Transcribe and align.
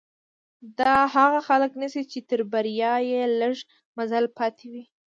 دا 0.79 0.93
هغه 1.15 1.39
خلک 1.47 1.71
نيسي 1.81 2.03
چې 2.11 2.19
تر 2.29 2.39
بريا 2.51 2.93
يې 3.09 3.21
لږ 3.39 3.55
مزل 3.97 4.25
پاتې 4.37 4.65
وي. 4.71 4.83